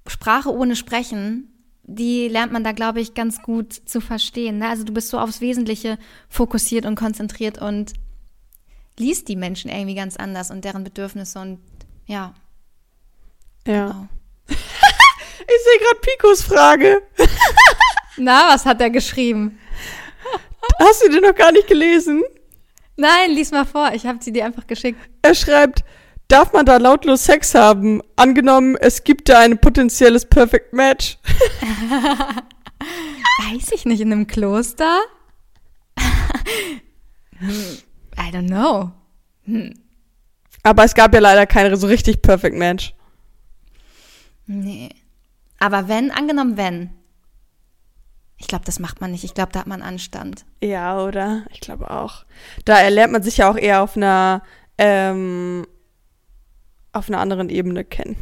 [0.06, 4.58] Sprache ohne Sprechen, die lernt man da, glaube ich, ganz gut zu verstehen.
[4.58, 4.68] Ne?
[4.68, 7.92] Also du bist so aufs Wesentliche fokussiert und konzentriert und
[8.98, 11.58] liest die Menschen irgendwie ganz anders und deren Bedürfnisse und
[12.06, 12.34] ja,
[13.66, 13.86] ja.
[13.86, 14.08] genau.
[14.48, 17.02] Ich sehe gerade Picos Frage.
[18.16, 19.58] Na, was hat er geschrieben?
[20.78, 22.22] Hast du die noch gar nicht gelesen?
[22.96, 23.92] Nein, lies mal vor.
[23.94, 24.98] Ich habe sie dir einfach geschickt.
[25.22, 25.84] Er schreibt,
[26.28, 28.02] darf man da lautlos Sex haben?
[28.16, 31.18] Angenommen, es gibt da ein potenzielles Perfect Match.
[33.50, 35.00] Weiß ich nicht, in einem Kloster?
[37.38, 37.78] Hm,
[38.18, 38.90] I don't know.
[40.62, 42.94] Aber es gab ja leider keine so richtig Perfect Match.
[44.48, 44.88] Nee.
[45.60, 46.90] Aber wenn, angenommen wenn.
[48.38, 49.24] Ich glaube, das macht man nicht.
[49.24, 50.44] Ich glaube, da hat man Anstand.
[50.62, 51.44] Ja, oder?
[51.52, 52.24] Ich glaube auch.
[52.64, 54.42] Da lernt man sich ja auch eher auf einer,
[54.78, 55.66] ähm,
[56.92, 58.16] auf einer anderen Ebene kennen.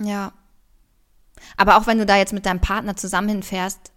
[0.00, 0.32] Ja.
[1.56, 3.92] Aber auch wenn du da jetzt mit deinem Partner zusammen hinfährst,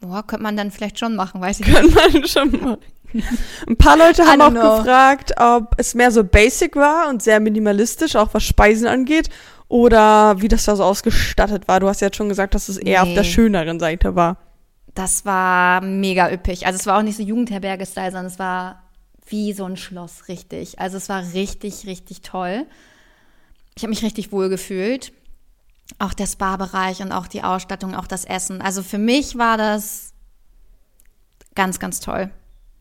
[0.00, 1.76] boah, könnte man dann vielleicht schon machen, weiß ich nicht.
[1.76, 2.78] Kann man schon mal.
[3.66, 4.76] Ein paar Leute haben auch know.
[4.78, 9.30] gefragt, ob es mehr so basic war und sehr minimalistisch, auch was Speisen angeht,
[9.68, 11.80] oder wie das da so ausgestattet war.
[11.80, 13.28] Du hast ja jetzt schon gesagt, dass es eher auf der Nee.
[13.28, 14.38] schöneren Seite war.
[14.94, 16.66] Das war mega üppig.
[16.66, 18.82] Also es war auch nicht so Jugendherberge-Style, sondern es war
[19.26, 20.78] wie so ein Schloss, richtig.
[20.80, 22.66] Also es war richtig, richtig toll.
[23.76, 25.12] Ich habe mich richtig wohl gefühlt.
[25.98, 28.60] Auch der Spa-Bereich und auch die Ausstattung, auch das Essen.
[28.60, 30.12] Also für mich war das
[31.54, 32.30] ganz, ganz toll.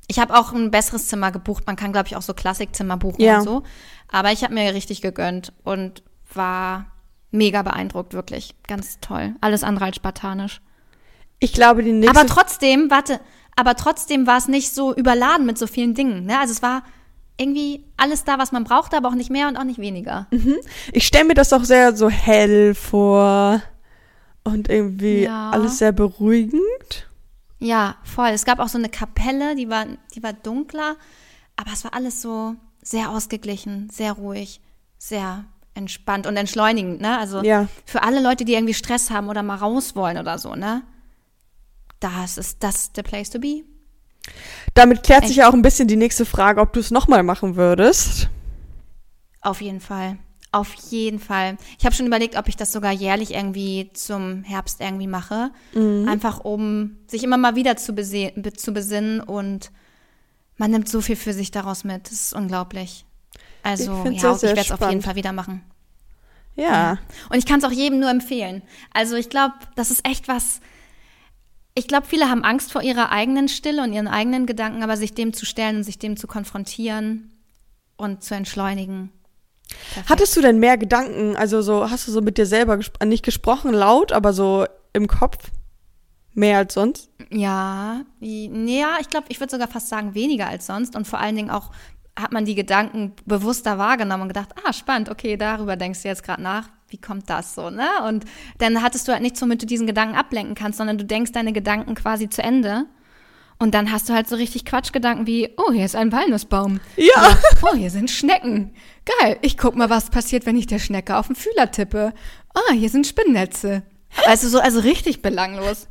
[0.07, 1.67] Ich habe auch ein besseres Zimmer gebucht.
[1.67, 3.39] Man kann, glaube ich, auch so Klassikzimmer buchen Ja.
[3.39, 3.63] und so.
[4.09, 6.01] Aber ich habe mir richtig gegönnt und
[6.37, 6.85] war
[7.31, 8.55] mega beeindruckt, wirklich.
[8.67, 9.35] Ganz toll.
[9.41, 10.61] Alles andere als spartanisch.
[11.39, 12.17] Ich glaube, die nächste.
[12.17, 13.19] Aber trotzdem, warte,
[13.55, 16.25] aber trotzdem war es nicht so überladen mit so vielen Dingen.
[16.25, 16.39] Ne?
[16.39, 16.83] Also es war
[17.39, 20.27] irgendwie alles da, was man brauchte, aber auch nicht mehr und auch nicht weniger.
[20.91, 23.61] ich stelle mir das auch sehr so hell vor
[24.43, 25.51] und irgendwie Ja.
[25.51, 27.07] alles sehr beruhigend.
[27.59, 28.29] Ja, voll.
[28.29, 30.95] Es gab auch so eine Kapelle, die war, die war dunkler,
[31.55, 34.61] aber es war alles so sehr ausgeglichen, sehr ruhig,
[34.97, 35.45] sehr
[35.77, 37.17] entspannt und entschleunigend, ne?
[37.17, 37.67] Also Ja.
[37.85, 40.83] für alle Leute, die irgendwie Stress haben oder mal raus wollen oder so, ne?
[41.99, 43.63] Das ist das the place to be.
[44.73, 45.37] Damit klärt sich Echt?
[45.39, 48.29] ja auch ein bisschen die nächste Frage, ob du es nochmal machen würdest.
[49.41, 50.17] Auf jeden Fall.
[50.51, 51.57] Auf jeden Fall.
[51.77, 55.51] Ich habe schon überlegt, ob ich das sogar jährlich irgendwie zum Herbst irgendwie mache.
[55.75, 59.71] Einfach um sich immer mal wieder zu, zu besinnen und
[60.57, 62.05] man nimmt so viel für sich daraus mit.
[62.07, 63.05] Das ist unglaublich.
[63.67, 65.01] Also, Ich ja, sehr, ich sehr werde es auf jeden.
[65.01, 65.63] Fall wieder machen.
[66.55, 66.97] Ja.
[67.29, 68.63] Und ich kann es auch jedem nur empfehlen.
[68.93, 70.59] Also ich glaube, das ist echt was.
[71.75, 75.13] Ich glaube, viele haben Angst vor ihrer eigenen Stille und ihren eigenen Gedanken, aber sich
[75.13, 77.31] dem zu stellen und sich dem zu konfrontieren
[77.95, 79.11] und zu entschleunigen.
[79.69, 80.09] Perfekt.
[80.09, 81.35] Hattest du denn mehr Gedanken?
[81.35, 85.07] Also so, hast du so mit dir selber gespr nicht gesprochen, laut, aber so im
[85.07, 85.37] Kopf?
[86.33, 87.09] Mehr als sonst?
[87.31, 91.35] Ja, ja, ich glaube, ich würde sogar fast sagen weniger als sonst und vor allen
[91.35, 91.71] Dingen auch
[92.17, 96.23] hat man die Gedanken bewusster wahrgenommen und gedacht, ah, spannend, okay, darüber denkst du jetzt
[96.23, 97.87] gerade nach, wie kommt das so, ne?
[98.07, 98.25] Und
[98.57, 101.53] dann hattest du halt nichts, womit du diesen Gedanken ablenken kannst, sondern du denkst deine
[101.53, 102.85] Gedanken quasi zu Ende
[103.59, 106.79] und dann hast du halt so richtig Quatschgedanken wie, oh, hier ist ein Walnussbaum.
[106.95, 107.37] Ja.
[107.63, 108.73] Oh, hier sind Schnecken.
[109.19, 112.13] Geil, ich guck mal, was passiert, wenn ich der Schnecke auf den Fühler tippe.
[112.53, 113.83] Ah, hier sind Spinnnetze.
[114.25, 115.87] Also so, also richtig belanglos.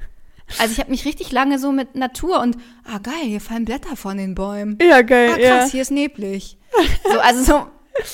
[0.59, 3.97] Also ich habe mich richtig lange so mit Natur und, ah geil, hier fallen Blätter
[3.97, 4.79] von den Bäumen.
[4.81, 5.31] Ja, geil.
[5.33, 5.67] Ah krass, ja.
[5.73, 6.57] hier ist neblig.
[7.11, 7.67] So, also so,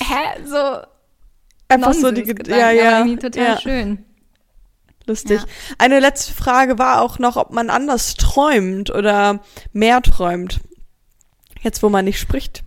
[0.05, 0.81] hä, so
[1.67, 2.99] Einfach so die Ged- Nonsensgedanken, Ja, aber ja.
[2.99, 3.59] irgendwie total ja.
[3.59, 4.05] schön.
[5.05, 5.39] Lustig.
[5.41, 5.45] Ja.
[5.77, 9.41] Eine letzte Frage war auch noch, ob man anders träumt oder
[9.73, 10.61] mehr träumt.
[11.61, 12.63] Jetzt, wo man nicht spricht.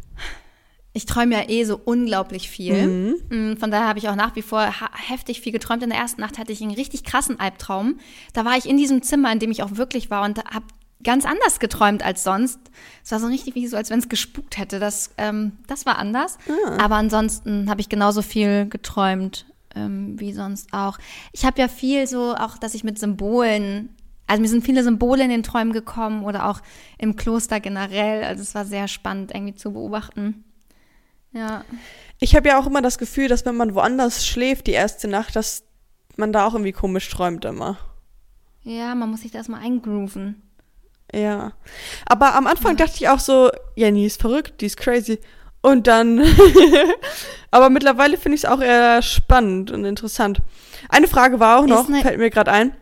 [0.96, 2.86] Ich träume ja eh so unglaublich viel.
[2.86, 3.16] Mhm.
[3.28, 5.82] Mm, Von daher habe ich auch nach wie vor heftig viel geträumt.
[5.82, 7.98] In der ersten Nacht hatte ich einen richtig krassen Albtraum.
[8.32, 10.64] Da war ich in diesem Zimmer, in dem ich auch wirklich war und habe
[11.04, 12.58] ganz anders geträumt als sonst.
[13.04, 14.78] Es war so richtig wie so, als wenn es gespukt hätte.
[14.78, 16.38] Das, ähm, das war anders.
[16.78, 20.96] Aber ansonsten habe ich genauso viel geträumt ähm, wie sonst auch.
[21.32, 23.90] Ich habe ja viel so auch, dass ich mit Symbolen
[24.28, 26.60] also mir sind viele Symbole in den Träumen gekommen oder auch
[26.98, 28.24] im Kloster generell.
[28.24, 30.42] Also es war sehr spannend irgendwie zu beobachten.
[31.32, 31.64] Ja.
[32.18, 35.36] Ich habe ja auch immer das Gefühl, dass wenn man woanders schläft die erste Nacht,
[35.36, 35.64] dass
[36.16, 37.78] man da auch irgendwie komisch träumt immer.
[38.62, 40.42] Ja, man muss sich das mal eingrooven.
[41.12, 41.52] Ja.
[42.06, 45.20] Aber am Anfang dachte ich auch so, Jenny ist verrückt, die ist crazy.
[45.60, 46.24] Und dann,
[47.50, 50.40] aber mittlerweile finde ich es auch eher spannend und interessant.
[50.88, 52.76] Eine Frage war auch noch, ne- fällt mir gerade ein,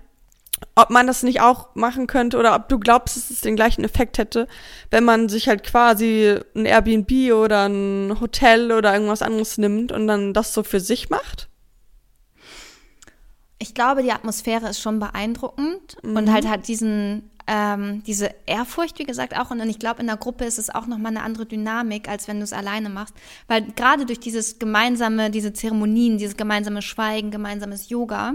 [0.74, 3.85] ob man das nicht auch machen könnte oder ob du glaubst, dass es den gleichen
[3.85, 4.48] Effekt hätte,
[4.90, 10.07] wenn man sich halt quasi ein Airbnb oder ein Hotel oder irgendwas anderes nimmt und
[10.07, 11.48] dann das so für sich macht.
[13.59, 19.05] Ich glaube, die Atmosphäre ist schon beeindruckend und halt hat diesen, ähm, diese Ehrfurcht, wie
[19.05, 19.50] gesagt, auch.
[19.50, 22.38] Und ich glaube, in der Gruppe ist es auch nochmal eine andere Dynamik, als wenn
[22.38, 23.14] du es alleine machst.
[23.46, 28.35] Weil gerade durch dieses gemeinsame, diese Zeremonien, dieses gemeinsame Schweigen, gemeinsames Yoga,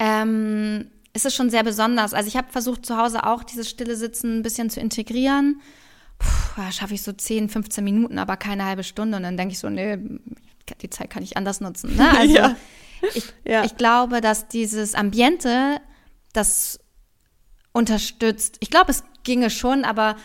[0.00, 2.14] ähm, ist es schon sehr besonders.
[2.14, 5.60] Also ich habe versucht, zu Hause auch dieses stille Sitzen ein bisschen zu integrieren.
[6.18, 9.16] Puh, schaffe ich so 10, 15 Minuten, aber keine halbe Stunde.
[9.16, 9.98] Und dann denke ich so, nee,
[10.82, 11.94] die Zeit kann ich anders nutzen.
[11.96, 12.10] Ne?
[12.18, 12.56] Also Ja.
[13.14, 13.64] ich, Ja.
[13.64, 15.80] ich glaube, dass dieses Ambiente
[16.32, 16.78] das
[17.72, 18.56] unterstützt.
[18.60, 20.16] Ich glaube, es ginge schon, aber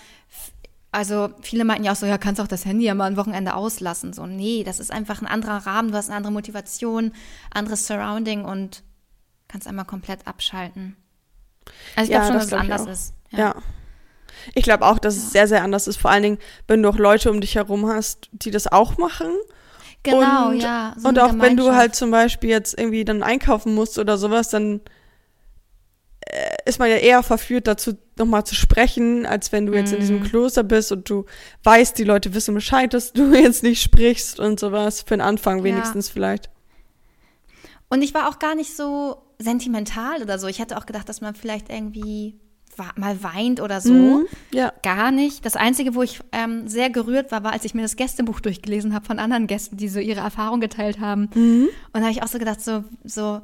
[0.92, 3.56] also viele meinten ja auch so, ja, kannst auch das Handy ja mal ein Wochenende
[3.56, 4.14] auslassen.
[4.14, 7.12] So, nee, das ist einfach ein anderer Rahmen, du hast eine andere Motivation,
[7.54, 8.84] anderes Surrounding und
[9.48, 10.96] kannst einmal komplett abschalten.
[11.96, 13.14] Also ich Ja, glaube schon, das dass es anders ist.
[13.32, 13.56] Ja.
[14.54, 15.98] Ich glaube auch, dass es sehr, sehr anders ist.
[15.98, 19.32] Vor allen Dingen, wenn du auch Leute um dich herum hast, die das auch machen.
[20.04, 20.94] Genau, und, ja.
[20.98, 24.50] so und auch wenn du halt zum Beispiel jetzt irgendwie dann einkaufen musst oder sowas,
[24.50, 24.82] dann
[26.22, 30.00] äh, ist man ja eher verführt dazu, nochmal zu sprechen, als wenn du jetzt in
[30.00, 30.24] diesem Mhm.
[30.26, 31.26] Kloster bist und du
[31.64, 35.02] weißt, die Leute wissen Bescheid, dass du jetzt nicht sprichst und sowas.
[35.02, 35.64] Für den Anfang Ja.
[35.64, 36.50] wenigstens vielleicht.
[37.90, 40.48] Und ich war auch gar nicht so sentimental oder so.
[40.48, 42.40] Ich hatte auch gedacht, dass man vielleicht irgendwie
[42.96, 43.94] mal weint oder so.
[43.94, 44.74] Mhm, Ja.
[44.84, 45.46] Gar nicht.
[45.46, 48.94] Das Einzige, wo ich ähm, sehr gerührt war, war, als ich mir das Gästebuch durchgelesen
[48.94, 51.30] habe von anderen Gästen, die so ihre Erfahrung geteilt haben.
[51.34, 51.70] Mhm.
[51.94, 53.42] Und da habe ich auch so gedacht, so, so,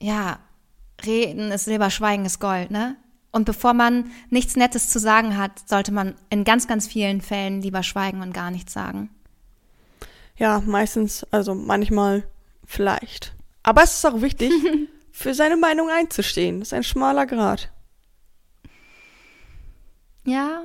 [0.00, 0.38] ja,
[1.04, 2.96] reden ist Silber, Schweigen ist Gold, ne?
[3.30, 7.62] Und bevor man nichts Nettes zu sagen hat, sollte man in ganz, ganz vielen Fällen
[7.62, 9.08] lieber schweigen und gar nichts sagen.
[10.36, 12.24] Ja, meistens, also manchmal
[12.66, 13.34] vielleicht.
[13.62, 14.52] Aber es ist auch wichtig,
[15.12, 16.60] für seine Meinung einzustehen.
[16.60, 17.70] Das ist ein schmaler Grad.
[20.24, 20.62] Ja,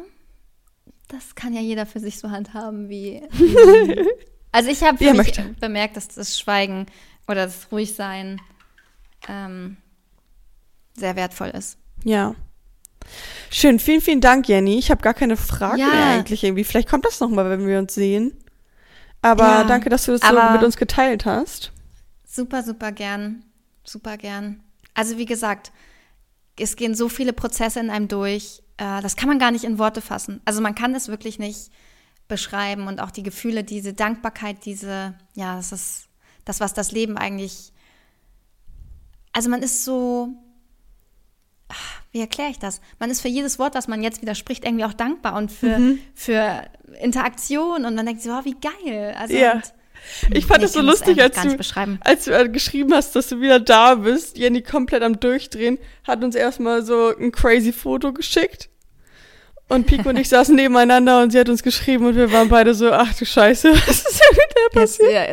[1.07, 3.21] das kann ja jeder für sich so handhaben, wie.
[4.51, 4.97] also ich habe
[5.60, 6.86] bemerkt, dass das Schweigen
[7.27, 8.39] oder das Ruhigsein
[9.27, 9.77] ähm,
[10.95, 11.77] sehr wertvoll ist.
[12.03, 12.36] Ja.
[13.49, 14.77] Schön, vielen, vielen Dank, Jenny.
[14.77, 15.88] Ich habe gar keine Fragen ja.
[15.88, 16.63] mehr eigentlich irgendwie.
[16.63, 18.33] Vielleicht kommt das nochmal, wenn wir uns sehen.
[19.21, 21.71] Aber ja, danke, dass du das so mit uns geteilt hast.
[22.38, 23.43] Super, super gern.
[23.84, 24.62] Super gern.
[24.93, 25.71] Also wie gesagt,
[26.60, 28.62] es gehen so viele Prozesse in einem durch.
[28.78, 30.39] Äh, das kann man gar nicht in Worte fassen.
[30.45, 31.71] Also man kann es wirklich nicht
[32.28, 36.10] beschreiben und auch die Gefühle, diese Dankbarkeit, diese, ja, das ist
[36.45, 37.73] das, was das Leben eigentlich.
[39.34, 40.30] Also man ist so,
[42.12, 42.82] wie erkläre ich das?
[43.00, 46.00] Man ist für jedes Wort, das man jetzt widerspricht, irgendwie auch dankbar und für, mhm.
[46.13, 46.69] für
[47.02, 49.15] Interaktion und man denkt so, oh, wie geil.
[49.17, 49.60] Also ja.
[50.31, 51.57] Ich fand es so lustig, als du,
[52.01, 54.38] als du äh, geschrieben hast, dass du wieder da bist.
[54.38, 58.69] Jenny komplett am Durchdrehen, hat uns erstmal so ein crazy Foto geschickt.
[59.69, 62.73] Und Pico und ich saßen nebeneinander und sie hat uns geschrieben und wir waren beide
[62.73, 65.12] so, ach du Scheiße, was ist denn mit der passiert?
[65.12, 65.23] Ja,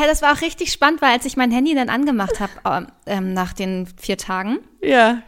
[0.00, 3.32] ja, das war auch richtig spannend, weil als ich mein Handy dann angemacht habe ähm,
[3.32, 5.22] nach den vier Tagen, ja.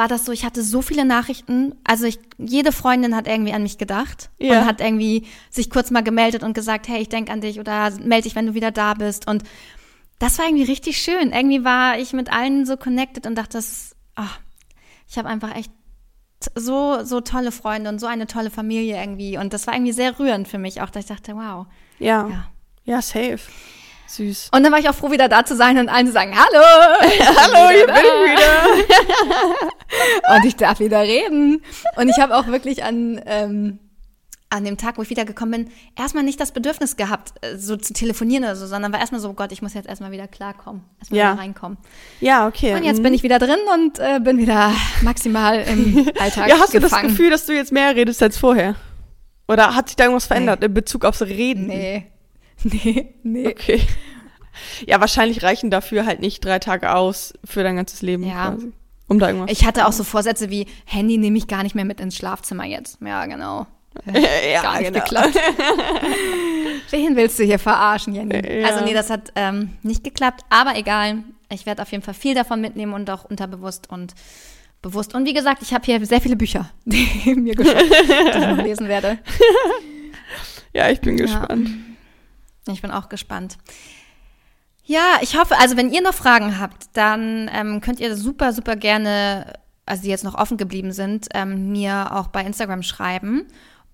[0.00, 1.74] War das so, ich hatte so viele Nachrichten.
[1.84, 4.60] Also ich, jede Freundin hat irgendwie an mich gedacht ja.
[4.60, 7.90] und hat irgendwie sich kurz mal gemeldet und gesagt, hey, ich denke an dich oder
[8.02, 9.28] melde dich, wenn du wieder da bist.
[9.28, 9.42] Und
[10.18, 11.32] das war irgendwie richtig schön.
[11.32, 14.22] Irgendwie war ich mit allen so connected und dachte, das, oh,
[15.06, 15.70] ich habe einfach echt
[16.54, 19.36] so, so tolle Freunde und so eine tolle Familie irgendwie.
[19.36, 21.66] Und das war irgendwie sehr rührend für mich auch, dass ich dachte, wow.
[21.98, 22.26] Ja.
[22.26, 22.46] Ja,
[22.84, 23.40] ja safe.
[24.06, 24.48] Süß.
[24.52, 26.64] Und dann war ich auch froh, wieder da zu sein und allen zu sagen, hallo.
[27.36, 29.68] hallo, ich bin wieder.
[30.36, 31.62] und ich darf wieder reden.
[31.96, 33.78] Und ich habe auch wirklich an, ähm,
[34.50, 37.92] an dem Tag, wo ich wiedergekommen bin, erstmal nicht das Bedürfnis gehabt, äh, so zu
[37.92, 40.82] telefonieren oder so, sondern war erstmal so, oh Gott, ich muss jetzt erstmal wieder klarkommen,
[40.98, 41.32] erstmal ja.
[41.32, 41.78] wieder reinkommen.
[42.20, 42.74] Ja, okay.
[42.74, 43.04] Und jetzt mhm.
[43.04, 44.72] bin ich wieder drin und äh, bin wieder
[45.02, 46.72] maximal im Alltag Ja, hast gefangen.
[46.72, 48.74] du das Gefühl, dass du jetzt mehr redest als vorher?
[49.46, 50.66] Oder hat sich da irgendwas verändert nee.
[50.66, 51.66] in Bezug aufs Reden?
[51.66, 52.06] Nee.
[52.62, 53.48] Nee, nee.
[53.48, 53.80] Okay.
[54.86, 58.50] Ja, wahrscheinlich reichen dafür halt nicht drei Tage aus für dein ganzes Leben ja.
[58.50, 58.72] quasi.
[59.10, 61.84] Um da irgendwas ich hatte auch so Vorsätze wie, Handy nehme ich gar nicht mehr
[61.84, 62.98] mit ins Schlafzimmer jetzt.
[63.04, 63.66] Ja, genau.
[64.06, 65.04] ja, gar nicht genau.
[65.04, 65.34] geklappt.
[66.90, 68.60] Wen willst du hier verarschen, Jenny?
[68.60, 68.68] Ja.
[68.68, 71.24] Also nee, das hat ähm, nicht geklappt, aber egal.
[71.52, 74.14] Ich werde auf jeden Fall viel davon mitnehmen und auch unterbewusst und
[74.80, 75.12] bewusst.
[75.12, 78.62] Und wie gesagt, ich habe hier sehr viele Bücher, die mir geschafft, die ich noch
[78.62, 79.18] lesen werde.
[80.72, 81.68] Ja, ich bin gespannt.
[81.68, 82.72] Ja.
[82.72, 83.58] Ich bin auch gespannt.
[84.90, 88.74] Ja, ich hoffe, also wenn ihr noch Fragen habt, dann ähm, könnt ihr super, super
[88.74, 89.52] gerne,
[89.86, 93.46] also die jetzt noch offen geblieben sind, ähm, mir auch bei Instagram schreiben.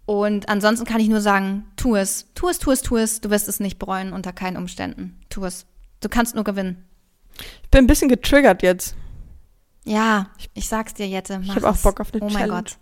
[0.06, 3.20] Und ansonsten kann ich nur sagen, tu es, tu es, tu es, tu es.
[3.20, 5.20] Du wirst es nicht bereuen unter keinen Umständen.
[5.28, 5.66] Tu es.
[6.00, 6.82] Du kannst nur gewinnen.
[7.62, 8.94] Ich bin ein bisschen getriggert jetzt.
[9.84, 11.40] Ja, ich sag's dir, Jette.
[11.42, 12.46] Ich habe auch Bock auf eine oh Challenge.
[12.46, 12.78] Oh mein Gott.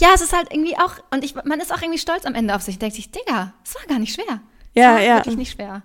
[0.00, 2.56] Ja, es ist halt irgendwie auch, und ich, man ist auch irgendwie stolz am Ende
[2.56, 2.80] auf sich.
[2.80, 4.40] Denkt sich, Digga, es war gar nicht schwer.
[4.74, 5.16] Ja, war ja.
[5.18, 5.84] Wirklich nicht schwer.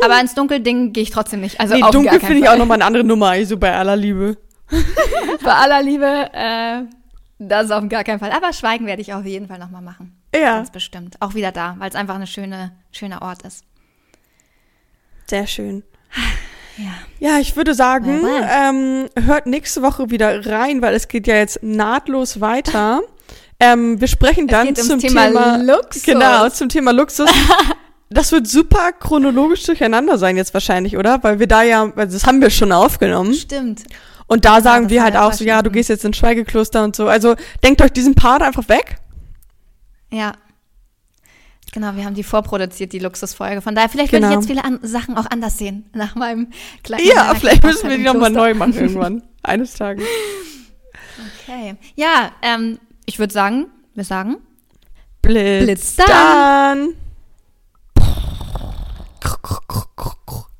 [0.00, 1.60] Aber ins Dunkelding gehe ich trotzdem nicht.
[1.60, 4.36] Also nee, dunkel finde ich auch nochmal eine andere Nummer, also bei aller Liebe.
[5.44, 6.82] bei aller Liebe, äh,
[7.38, 8.32] das ist auf gar keinen Fall.
[8.32, 10.16] Aber Schweigen werde ich auf jeden Fall nochmal machen.
[10.34, 10.56] Ja.
[10.56, 11.16] Ganz bestimmt.
[11.20, 13.64] Auch wieder da, weil es einfach ein schöne, schöner Ort ist.
[15.26, 15.82] Sehr schön.
[16.78, 16.92] Ja.
[17.18, 21.62] Ja, ich würde sagen, ähm, hört nächste Woche wieder rein, weil es geht ja jetzt
[21.62, 23.02] nahtlos weiter.
[23.60, 26.02] ähm, wir sprechen dann zum Thema, Thema Luxus.
[26.02, 27.30] Genau, zum Thema Luxus.
[28.12, 31.22] das wird super chronologisch durcheinander sein jetzt wahrscheinlich, oder?
[31.22, 33.34] Weil wir da ja, also das haben wir schon aufgenommen.
[33.34, 33.84] Stimmt.
[34.26, 36.96] Und da sagen ja, wir halt auch so, ja, du gehst jetzt ins Schweigekloster und
[36.96, 37.06] so.
[37.06, 38.96] Also denkt euch diesen Part einfach weg.
[40.10, 40.32] Ja.
[41.72, 43.62] Genau, wir haben die vorproduziert, die Luxusfolge.
[43.62, 44.28] Von daher, vielleicht genau.
[44.28, 46.48] werde ich jetzt viele Sachen auch anders sehen nach meinem
[46.82, 47.06] kleinen.
[47.06, 49.22] Ja, vielleicht müssen wir die nochmal neu machen irgendwann.
[49.42, 50.04] Eines Tages.
[51.48, 51.76] Okay.
[51.94, 54.36] Ja, ähm, ich würde sagen, wir sagen
[55.22, 56.08] Blitz, Blitz dann.
[56.08, 56.88] dann.
[59.22, 60.51] コココココ